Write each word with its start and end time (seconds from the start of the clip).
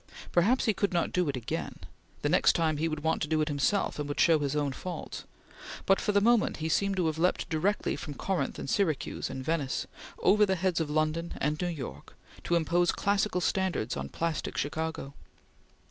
Perhaps 0.31 0.65
he 0.65 0.73
could 0.73 0.93
not 0.93 1.11
do 1.13 1.29
it 1.29 1.37
again; 1.37 1.75
the 2.23 2.27
next 2.29 2.53
time 2.53 2.77
he 2.77 2.87
would 2.87 3.01
want 3.03 3.21
to 3.21 3.27
do 3.27 3.39
it 3.39 3.49
himself 3.49 3.99
and 3.99 4.09
would 4.09 4.19
show 4.19 4.39
his 4.39 4.55
own 4.55 4.71
faults; 4.71 5.25
but 5.85 6.01
for 6.01 6.11
the 6.11 6.19
moment 6.19 6.57
he 6.57 6.69
seemed 6.69 6.95
to 6.97 7.05
have 7.05 7.19
leaped 7.19 7.47
directly 7.49 7.95
from 7.95 8.15
Corinth 8.15 8.57
and 8.57 8.67
Syracuse 8.67 9.29
and 9.29 9.45
Venice, 9.45 9.85
over 10.17 10.43
the 10.43 10.55
heads 10.55 10.79
of 10.81 10.89
London 10.89 11.33
and 11.37 11.61
New 11.61 11.67
York, 11.67 12.15
to 12.45 12.55
impose 12.55 12.91
classical 12.91 13.41
standards 13.41 13.95
on 13.95 14.09
plastic 14.09 14.57
Chicago. 14.57 15.13